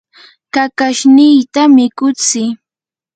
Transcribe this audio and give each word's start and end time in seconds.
kakashniykita 0.53 1.61
mikutsii 1.75 2.49